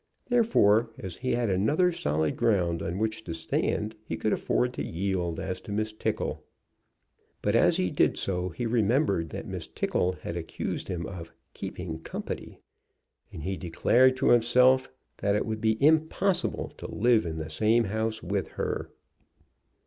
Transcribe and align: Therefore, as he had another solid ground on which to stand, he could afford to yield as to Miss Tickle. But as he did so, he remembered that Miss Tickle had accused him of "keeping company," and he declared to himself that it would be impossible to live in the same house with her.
Therefore, 0.25 0.89
as 0.97 1.17
he 1.17 1.35
had 1.35 1.51
another 1.51 1.91
solid 1.91 2.35
ground 2.35 2.81
on 2.81 2.97
which 2.97 3.23
to 3.25 3.35
stand, 3.35 3.95
he 4.03 4.17
could 4.17 4.33
afford 4.33 4.73
to 4.73 4.83
yield 4.83 5.39
as 5.39 5.61
to 5.61 5.71
Miss 5.71 5.93
Tickle. 5.93 6.43
But 7.43 7.55
as 7.55 7.77
he 7.77 7.91
did 7.91 8.17
so, 8.17 8.49
he 8.49 8.65
remembered 8.65 9.29
that 9.29 9.45
Miss 9.47 9.67
Tickle 9.67 10.13
had 10.13 10.35
accused 10.35 10.87
him 10.87 11.05
of 11.05 11.31
"keeping 11.53 11.99
company," 11.99 12.57
and 13.31 13.43
he 13.43 13.55
declared 13.55 14.17
to 14.17 14.29
himself 14.31 14.89
that 15.17 15.35
it 15.35 15.45
would 15.45 15.61
be 15.61 15.77
impossible 15.85 16.69
to 16.77 16.89
live 16.89 17.23
in 17.27 17.37
the 17.37 17.51
same 17.51 17.83
house 17.83 18.23
with 18.23 18.47
her. 18.53 18.89